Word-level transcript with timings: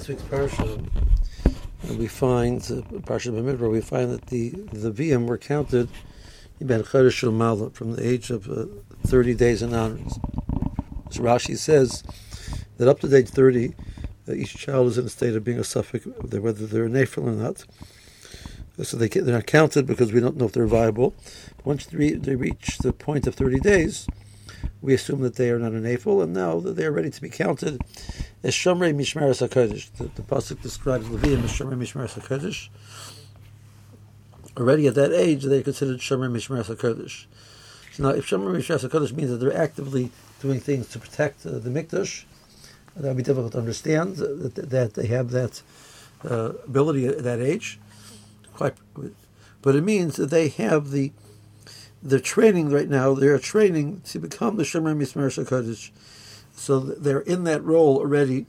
this 0.00 0.08
week's 0.08 0.22
parsha, 0.22 0.82
we 1.98 2.06
find 2.06 2.62
parsha 2.62 3.30
Bamidbar. 3.30 3.70
We 3.70 3.82
find 3.82 4.10
that 4.10 4.28
the 4.28 4.48
the 4.72 4.90
Levium 4.90 5.26
were 5.26 5.36
counted 5.36 5.90
Ben 6.58 6.82
from 6.82 7.38
the 7.38 8.00
age 8.02 8.30
of 8.30 8.48
uh, 8.48 8.64
30 9.06 9.34
days 9.34 9.60
and 9.60 9.74
onwards. 9.74 10.18
So 11.10 11.20
Rashi 11.20 11.58
says 11.58 12.02
that 12.78 12.88
up 12.88 13.00
to 13.00 13.14
age 13.14 13.28
30, 13.28 13.74
uh, 14.26 14.32
each 14.32 14.56
child 14.56 14.86
is 14.88 14.96
in 14.96 15.04
a 15.04 15.10
state 15.10 15.36
of 15.36 15.44
being 15.44 15.58
a 15.58 15.64
suffix, 15.64 16.06
whether 16.06 16.66
they're 16.66 16.86
a 16.86 16.88
nafil 16.88 17.26
or 17.26 17.32
not. 17.32 17.66
So 18.82 18.96
they 18.96 19.08
they're 19.08 19.34
not 19.34 19.46
counted 19.46 19.86
because 19.86 20.14
we 20.14 20.20
don't 20.20 20.38
know 20.38 20.46
if 20.46 20.52
they're 20.52 20.66
viable. 20.66 21.14
Once 21.62 21.84
they, 21.84 22.12
they 22.12 22.36
reach 22.36 22.78
the 22.78 22.94
point 22.94 23.26
of 23.26 23.34
30 23.34 23.60
days, 23.60 24.06
we 24.80 24.94
assume 24.94 25.20
that 25.20 25.36
they 25.36 25.50
are 25.50 25.58
not 25.58 25.72
a 25.72 25.76
nefel, 25.76 26.22
and 26.22 26.32
now 26.32 26.58
that 26.60 26.76
they 26.76 26.86
are 26.86 26.92
ready 26.92 27.10
to 27.10 27.20
be 27.20 27.28
counted 27.28 27.82
as 28.42 28.54
Shomrei 28.54 28.94
Mishmeres 28.94 29.46
HaKodesh. 29.46 29.92
The, 29.92 30.04
the 30.04 30.22
Pasuk 30.22 30.62
describes 30.62 31.06
Levium 31.08 31.44
as 31.44 31.52
Shomrei 31.52 31.76
Mishmeres 31.76 32.18
HaKodesh. 32.18 32.68
Already 34.56 34.86
at 34.86 34.94
that 34.94 35.12
age, 35.12 35.44
they 35.44 35.58
are 35.58 35.62
considered 35.62 36.00
Shomrei 36.00 36.30
Mishmeres 36.30 36.74
HaKodesh. 36.74 37.26
So 37.92 38.02
now, 38.02 38.10
if 38.10 38.26
Shomrei 38.26 38.56
Mishmeres 38.56 38.88
HaKodesh 38.88 39.12
means 39.12 39.30
that 39.30 39.36
they're 39.36 39.56
actively 39.56 40.10
doing 40.40 40.60
things 40.60 40.88
to 40.88 40.98
protect 40.98 41.44
uh, 41.44 41.58
the 41.58 41.70
Mikdash, 41.70 42.24
that 42.96 43.08
would 43.08 43.16
be 43.16 43.22
difficult 43.22 43.52
to 43.52 43.58
understand, 43.58 44.16
that, 44.16 44.54
that 44.54 44.94
they 44.94 45.06
have 45.06 45.30
that 45.30 45.62
uh, 46.28 46.52
ability 46.66 47.06
at 47.06 47.22
that 47.22 47.40
age. 47.40 47.78
Quite, 48.54 48.74
but 49.62 49.74
it 49.74 49.82
means 49.82 50.16
that 50.16 50.30
they 50.30 50.48
have 50.48 50.90
the 50.90 51.12
they're 52.02 52.18
training 52.18 52.70
right 52.70 52.88
now. 52.88 53.14
They're 53.14 53.38
training 53.38 54.02
to 54.06 54.18
become 54.18 54.56
the 54.56 54.62
Shomer 54.62 54.96
Mismar 54.96 55.28
Kodesh. 55.44 55.90
So 56.52 56.80
they're 56.80 57.20
in 57.20 57.44
that 57.44 57.64
role 57.64 57.98
already. 57.98 58.46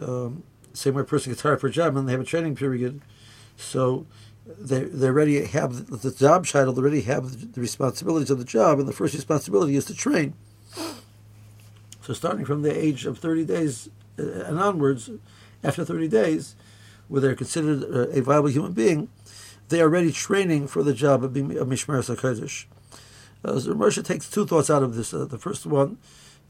Um, 0.00 0.44
same 0.72 0.94
way 0.94 1.02
a 1.02 1.04
person 1.04 1.32
gets 1.32 1.42
hired 1.42 1.60
for 1.60 1.66
a 1.66 1.70
job 1.72 1.96
and 1.96 2.08
they 2.08 2.12
have 2.12 2.20
a 2.20 2.24
training 2.24 2.54
period. 2.54 3.00
So 3.56 4.06
they 4.46 4.84
they 4.84 5.08
already 5.08 5.44
have 5.44 5.90
the 6.02 6.10
job 6.10 6.46
title. 6.46 6.72
They 6.72 6.80
already 6.80 7.02
have 7.02 7.52
the 7.52 7.60
responsibilities 7.60 8.30
of 8.30 8.38
the 8.38 8.44
job, 8.44 8.78
and 8.78 8.88
the 8.88 8.92
first 8.92 9.14
responsibility 9.14 9.76
is 9.76 9.84
to 9.86 9.94
train. 9.94 10.34
So 12.00 12.14
starting 12.14 12.46
from 12.46 12.62
the 12.62 12.74
age 12.74 13.04
of 13.04 13.18
thirty 13.18 13.44
days 13.44 13.90
uh, 14.18 14.22
and 14.22 14.58
onwards, 14.58 15.10
after 15.62 15.84
thirty 15.84 16.08
days, 16.08 16.54
where 17.08 17.20
they're 17.20 17.34
considered 17.34 17.82
a 17.82 18.22
viable 18.22 18.48
human 18.48 18.72
being, 18.72 19.08
they 19.68 19.80
are 19.80 19.84
already 19.84 20.12
training 20.12 20.68
for 20.68 20.82
the 20.82 20.94
job 20.94 21.22
of 21.22 21.32
being 21.32 21.58
a 21.58 21.66
Mishmer 21.66 21.98
HaKodesh. 21.98 22.66
Uh, 23.44 23.58
so 23.58 23.74
Moshe 23.74 24.02
takes 24.04 24.30
two 24.30 24.46
thoughts 24.46 24.70
out 24.70 24.82
of 24.82 24.94
this. 24.94 25.12
Uh, 25.12 25.24
the 25.24 25.38
first 25.38 25.66
one, 25.66 25.98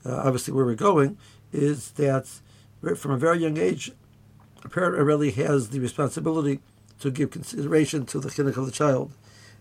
uh, 0.08 0.22
obviously 0.24 0.54
where 0.54 0.64
we're 0.64 0.74
going, 0.74 1.18
is 1.52 1.90
that 1.92 2.26
from 2.96 3.10
a 3.10 3.18
very 3.18 3.38
young 3.38 3.58
age, 3.58 3.92
a 4.64 4.68
parent 4.68 4.98
already 4.98 5.30
has 5.32 5.70
the 5.70 5.80
responsibility 5.80 6.60
to 7.00 7.10
give 7.10 7.30
consideration 7.30 8.06
to 8.06 8.18
the 8.18 8.28
chinuch 8.28 8.56
of 8.56 8.66
the 8.66 8.72
child. 8.72 9.12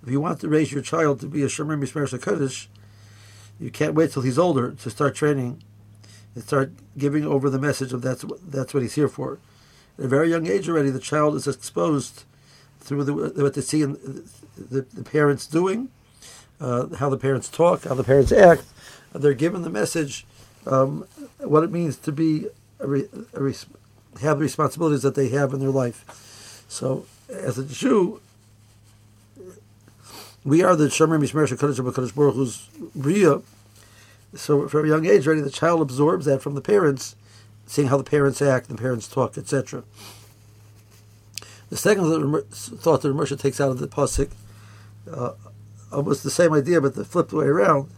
If 0.04 0.12
you 0.12 0.22
want 0.22 0.40
to 0.42 0.50
raise 0.50 0.72
your 0.72 0.82
child 0.82 1.20
to 1.22 1.28
be 1.28 1.44
a 1.44 1.48
Shomer 1.48 1.78
Mishmer 1.78 2.08
HaKodesh, 2.08 2.68
you 3.60 3.72
can't 3.72 3.96
wait 3.96 4.12
till 4.12 4.22
he's 4.22 4.38
older 4.38 4.72
to 4.72 4.90
start 4.90 5.16
training 5.16 5.64
and 6.36 6.44
start 6.44 6.72
giving 6.98 7.26
over 7.26 7.50
the 7.50 7.60
message 7.60 7.94
of 7.94 8.02
that's 8.02 8.24
that's 8.48 8.74
what 8.74 8.84
he's 8.84 8.94
here 8.96 9.08
for. 9.08 9.40
At 9.98 10.06
a 10.06 10.08
very 10.08 10.30
young 10.30 10.46
age 10.46 10.70
already, 10.70 10.92
the 10.92 11.00
child 11.00 11.36
is 11.36 11.48
exposed 11.48 12.24
through 12.80 13.04
the, 13.04 13.14
what 13.14 13.56
they 13.56 13.62
see 13.62 13.84
the, 13.84 14.24
the, 14.94 15.04
parents 15.04 15.48
doing, 15.48 15.90
uh, 16.62 16.96
how 16.96 17.10
the 17.10 17.18
parents 17.18 17.50
talk, 17.50 17.84
how 17.84 17.96
the 17.96 18.04
parents 18.04 18.32
act. 18.32 18.64
They're 19.14 19.34
given 19.34 19.64
the 19.64 19.70
message, 19.70 20.26
um, 20.68 21.08
what 21.40 21.64
it 21.64 21.72
means 21.72 21.98
to 21.98 22.12
be 22.12 22.48
a 22.80 22.88
re, 22.88 23.08
a 23.34 23.42
res, 23.42 23.66
have 24.22 24.38
the 24.38 24.44
responsibilities 24.44 25.02
that 25.04 25.16
they 25.16 25.30
have 25.30 25.54
in 25.54 25.60
their 25.60 25.70
life. 25.70 26.66
So, 26.68 27.06
as 27.30 27.58
a 27.58 27.66
Jew, 27.66 28.22
we 30.44 30.64
are 30.64 30.76
the 30.76 30.86
Shomer 30.86 31.20
Mishmer 31.20 31.48
Shekadosh 31.48 31.78
Baruch 31.78 32.16
Baruch 32.16 32.36
Hu's 32.36 32.70
Bria. 32.96 33.42
So, 34.36 34.68
from 34.68 34.86
a 34.86 34.88
young 34.88 35.06
age, 35.06 35.26
already 35.26 35.42
the 35.42 35.50
child 35.50 35.82
absorbs 35.82 36.26
that 36.26 36.42
from 36.42 36.56
the 36.56 36.62
parents, 36.62 37.16
seeing 37.66 37.88
how 37.88 37.98
the 37.98 38.04
parents 38.04 38.42
act, 38.42 38.68
the 38.68 38.76
parents 38.76 39.08
talk, 39.08 39.38
etc. 39.38 39.84
The 41.70 41.78
second 41.78 42.06
thought 42.52 43.02
that 43.02 43.16
Moshe 43.16 43.40
takes 43.40 43.60
out 43.60 43.72
of 43.72 43.80
the 43.80 43.88
pasuk, 43.88 44.32
uh, 45.12 45.34
almost 45.92 46.24
the 46.24 46.30
same 46.30 46.54
idea, 46.54 46.80
but 46.80 46.96
the 46.96 47.06
flipped 47.06 47.34
way 47.34 47.46
around. 47.46 47.90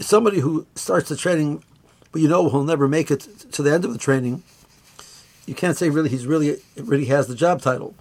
Somebody 0.00 0.40
who 0.40 0.66
starts 0.74 1.08
the 1.08 1.16
training, 1.16 1.62
but 2.12 2.20
you 2.20 2.28
know 2.28 2.48
he'll 2.48 2.64
never 2.64 2.88
make 2.88 3.10
it 3.10 3.20
to 3.52 3.62
the 3.62 3.72
end 3.72 3.84
of 3.84 3.92
the 3.92 3.98
training. 3.98 4.42
You 5.46 5.54
can't 5.54 5.76
say 5.76 5.90
really 5.90 6.08
he's 6.08 6.26
really 6.26 6.58
really 6.76 7.06
has 7.06 7.26
the 7.26 7.34
job 7.34 7.62
title. 7.62 7.94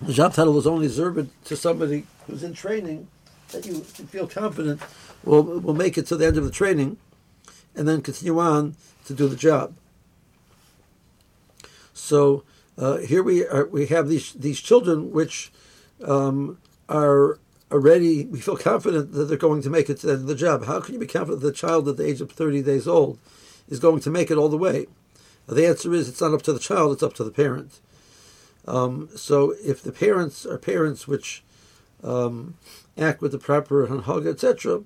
The 0.00 0.12
job 0.12 0.34
title 0.34 0.58
is 0.58 0.66
only 0.66 0.86
reserved 0.86 1.30
to 1.44 1.56
somebody 1.56 2.06
who's 2.26 2.42
in 2.42 2.54
training 2.54 3.08
that 3.52 3.66
you 3.66 3.80
feel 3.80 4.26
confident 4.26 4.80
will 5.24 5.42
will 5.42 5.74
make 5.74 5.96
it 5.96 6.06
to 6.06 6.16
the 6.16 6.26
end 6.26 6.36
of 6.36 6.44
the 6.44 6.50
training, 6.50 6.96
and 7.76 7.86
then 7.86 8.02
continue 8.02 8.38
on 8.38 8.74
to 9.04 9.14
do 9.14 9.28
the 9.28 9.36
job. 9.36 9.74
So 11.92 12.42
uh, 12.76 12.96
here 12.98 13.22
we 13.22 13.46
are, 13.46 13.66
we 13.66 13.86
have 13.86 14.08
these 14.08 14.32
these 14.32 14.60
children 14.60 15.12
which 15.12 15.52
um, 16.04 16.58
are 16.88 17.38
already 17.72 18.26
we 18.26 18.40
feel 18.40 18.56
confident 18.56 19.12
that 19.12 19.24
they're 19.24 19.36
going 19.36 19.62
to 19.62 19.70
make 19.70 19.90
it 19.90 19.98
to 19.98 20.06
the, 20.06 20.12
end 20.12 20.22
of 20.22 20.28
the 20.28 20.34
job. 20.34 20.66
How 20.66 20.80
can 20.80 20.94
you 20.94 21.00
be 21.00 21.06
confident 21.06 21.40
that 21.40 21.46
the 21.48 21.52
child 21.52 21.88
at 21.88 21.96
the 21.96 22.06
age 22.06 22.20
of 22.20 22.30
thirty 22.30 22.62
days 22.62 22.86
old 22.86 23.18
is 23.68 23.80
going 23.80 24.00
to 24.00 24.10
make 24.10 24.30
it 24.30 24.38
all 24.38 24.48
the 24.48 24.58
way? 24.58 24.86
The 25.46 25.66
answer 25.66 25.92
is 25.92 26.08
it's 26.08 26.20
not 26.20 26.34
up 26.34 26.42
to 26.42 26.52
the 26.52 26.58
child; 26.58 26.92
it's 26.92 27.02
up 27.02 27.14
to 27.14 27.24
the 27.24 27.30
parent. 27.30 27.80
Um, 28.66 29.08
so 29.16 29.54
if 29.64 29.82
the 29.82 29.92
parents 29.92 30.46
are 30.46 30.58
parents 30.58 31.08
which 31.08 31.42
um, 32.04 32.54
act 32.96 33.20
with 33.20 33.32
the 33.32 33.38
proper 33.38 33.86
hanhaga, 33.86 34.28
etc., 34.28 34.82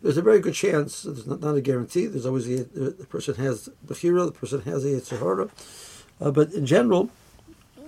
there's 0.00 0.16
a 0.16 0.22
very 0.22 0.40
good 0.40 0.54
chance. 0.54 1.02
There's 1.02 1.26
not, 1.26 1.40
not 1.40 1.56
a 1.56 1.60
guarantee. 1.60 2.06
There's 2.06 2.26
always 2.26 2.48
a, 2.48 2.64
the 2.64 3.06
person 3.08 3.34
has 3.36 3.68
the 3.84 3.94
hero, 3.94 4.26
the 4.26 4.32
person 4.32 4.62
has 4.62 4.84
a 4.84 4.88
yetzer 4.88 5.18
hara, 5.18 5.48
uh, 6.20 6.30
but 6.30 6.52
in 6.52 6.66
general, 6.66 7.10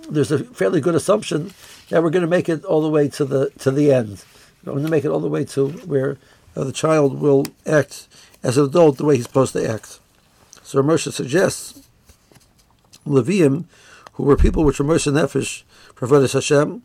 there's 0.09 0.31
a 0.31 0.39
fairly 0.39 0.81
good 0.81 0.95
assumption 0.95 1.51
that 1.89 2.03
we're 2.03 2.09
going 2.09 2.21
to 2.21 2.27
make 2.27 2.49
it 2.49 2.63
all 2.65 2.81
the 2.81 2.89
way 2.89 3.07
to 3.09 3.25
the 3.25 3.49
to 3.59 3.71
the 3.71 3.91
end. 3.91 4.23
We're 4.63 4.73
going 4.73 4.85
to 4.85 4.91
make 4.91 5.05
it 5.05 5.09
all 5.09 5.19
the 5.19 5.27
way 5.27 5.45
to 5.45 5.69
where 5.69 6.17
uh, 6.55 6.63
the 6.63 6.71
child 6.71 7.19
will 7.19 7.45
act 7.65 8.07
as 8.43 8.57
an 8.57 8.65
adult 8.65 8.97
the 8.97 9.05
way 9.05 9.15
he's 9.15 9.25
supposed 9.25 9.53
to 9.53 9.67
act. 9.67 9.99
So 10.63 10.81
Moshe 10.81 11.11
suggests 11.11 11.87
Levium, 13.05 13.65
who 14.13 14.23
were 14.23 14.35
people 14.35 14.63
which 14.63 14.79
were 14.79 14.85
Moser 14.85 15.11
Nefesh, 15.11 15.63
Prophet 15.93 16.31
Hashem. 16.31 16.81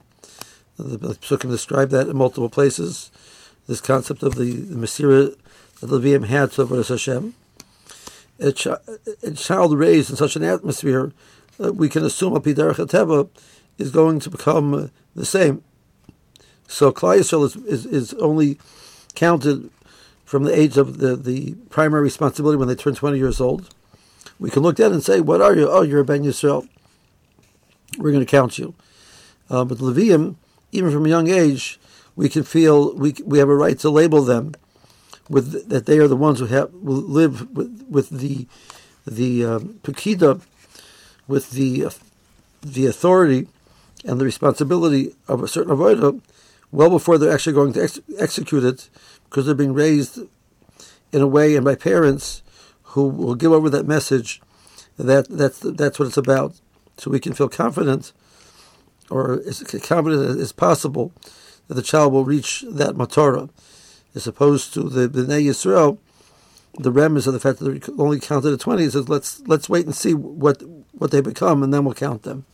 The 0.77 1.15
Psukim 1.15 1.51
describe 1.51 1.91
that 1.91 2.09
in 2.09 2.17
multiple 2.17 2.49
places. 2.49 3.11
This 3.67 3.81
concept 3.81 4.23
of 4.23 4.35
the, 4.35 4.53
the 4.53 4.75
Masira 4.75 5.37
that 5.81 5.91
Levium 5.91 6.27
had 6.27 6.53
to 6.53 6.67
Prophet 6.67 6.89
Hashem. 6.89 7.35
A, 8.39 8.55
a 9.23 9.31
child 9.33 9.79
raised 9.79 10.11
in 10.11 10.17
such 10.17 10.37
an 10.37 10.43
atmosphere 10.43 11.13
uh, 11.63 11.73
we 11.73 11.89
can 11.89 12.05
assume 12.05 12.35
a 12.35 12.41
Derech 12.41 13.29
is 13.79 13.91
going 13.91 14.21
to 14.21 14.31
become 14.31 14.75
uh, 14.75 14.87
the 15.15 15.25
same. 15.25 15.63
So 16.67 16.93
Klal 16.93 17.19
Yisrael 17.19 17.45
is, 17.45 17.57
is, 17.57 17.87
is, 17.87 18.15
only 18.15 18.59
counted 19.15 19.71
from 20.25 20.45
the 20.45 20.57
age 20.57 20.77
of 20.77 20.99
the, 20.99 21.17
the 21.17 21.55
primary 21.69 22.03
responsibility 22.03 22.57
when 22.57 22.69
they 22.69 22.77
turn 22.77 22.95
20 22.95 23.19
years 23.19 23.41
old. 23.41 23.75
We 24.39 24.51
can 24.51 24.63
look 24.63 24.79
at 24.79 24.93
and 24.93 25.03
say, 25.03 25.21
What 25.21 25.43
are 25.43 25.57
you? 25.57 25.69
Oh, 25.69 25.83
you're 25.83 26.01
a 26.01 26.05
Ben 26.05 26.23
Yisrael. 26.23 26.69
We're 27.99 28.13
going 28.13 28.25
to 28.25 28.31
count 28.31 28.59
you. 28.59 28.75
Uh, 29.51 29.65
but 29.65 29.79
Levium, 29.79 30.37
even 30.71 30.93
from 30.93 31.05
a 31.07 31.09
young 31.09 31.29
age, 31.29 31.81
we 32.15 32.29
can 32.29 32.45
feel 32.45 32.95
we, 32.95 33.15
we 33.25 33.39
have 33.39 33.49
a 33.49 33.55
right 33.57 33.79
to 33.81 33.91
label 33.91 34.23
them 34.23 34.55
with 35.29 35.69
that 35.69 35.87
they 35.87 35.99
are 35.99 36.09
the 36.09 36.17
ones 36.17 36.41
who 36.41 36.47
have 36.47 36.73
will 36.75 36.95
live 36.95 37.51
with, 37.57 37.87
with 37.89 38.11
the 38.11 38.47
the 39.07 39.45
um, 39.45 39.81
with 41.31 41.53
the 41.53 41.87
the 42.63 42.87
authority 42.87 43.47
and 44.05 44.21
the 44.21 44.25
responsibility 44.25 45.15
of 45.29 45.43
a 45.43 45.49
certain 45.49 45.75
avodah 45.75 46.21
well 46.71 46.91
before 46.91 47.17
they're 47.17 47.33
actually 47.33 47.55
going 47.55 47.73
to 47.73 47.83
ex- 47.83 48.01
execute 48.19 48.65
it, 48.65 48.91
because 49.25 49.47
they're 49.47 49.55
being 49.55 49.73
raised 49.73 50.19
in 51.13 51.23
a 51.23 51.27
way 51.27 51.57
and 51.57 51.65
by 51.65 51.75
parents 51.75 52.43
who 52.83 53.09
will 53.09 53.35
give 53.35 53.53
over 53.53 53.71
that 53.71 53.87
message. 53.87 54.43
That 54.99 55.29
that's 55.29 55.61
that's 55.61 55.99
what 55.99 56.09
it's 56.09 56.17
about. 56.19 56.61
So 56.99 57.11
we 57.11 57.21
can 57.21 57.33
feel 57.33 57.49
confident, 57.49 58.13
or 59.09 59.41
as 59.47 59.63
confident 59.83 60.39
as 60.39 60.53
possible, 60.53 61.13
that 61.69 61.75
the 61.75 61.83
child 61.83 62.13
will 62.13 62.27
reach 62.27 62.63
that 62.69 62.97
matorah, 62.97 63.49
as 64.15 64.27
opposed 64.27 64.75
to 64.75 64.83
the 64.91 65.09
Bnei 65.09 65.47
Yisrael 65.47 65.99
the 66.79 66.93
remnants 66.93 67.27
of 67.27 67.33
the 67.33 67.41
fact 67.41 67.59
that 67.59 67.65
they're 67.65 67.95
only 67.99 68.21
counted 68.21 68.53
at 68.53 68.61
20 68.61 68.91
says 68.91 69.09
let's 69.09 69.41
let's 69.47 69.69
wait 69.69 69.87
and 69.87 69.95
see 69.95 70.15
what 70.15 70.63
what 71.01 71.11
they 71.11 71.21
become 71.21 71.63
and 71.63 71.73
then 71.73 71.85
we'll 71.85 71.95
count 71.95 72.23
them 72.23 72.45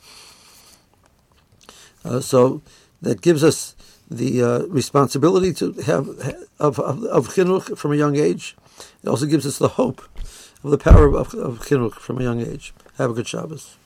uh, 2.05 2.21
so 2.21 2.63
that 3.03 3.21
gives 3.21 3.43
us 3.45 3.75
the 4.11 4.43
uh, 4.43 4.59
responsibility 4.67 5.53
to 5.53 5.73
have 5.83 6.09
of, 6.59 6.79
of, 6.79 7.05
of 7.05 7.29
chinuch 7.35 7.77
from 7.77 7.93
a 7.93 7.97
young 7.97 8.17
age 8.17 8.57
it 9.03 9.09
also 9.09 9.27
gives 9.27 9.47
us 9.47 9.59
the 9.59 9.69
hope 9.69 10.03
of 10.67 10.71
the 10.71 10.79
power 10.79 11.07
of, 11.07 11.35
of 11.35 11.61
chinuch 11.61 11.95
from 11.95 12.19
a 12.19 12.23
young 12.23 12.41
age. 12.41 12.75
Have 12.99 13.11
a 13.11 13.15
good 13.15 13.27
Shabbos. 13.27 13.77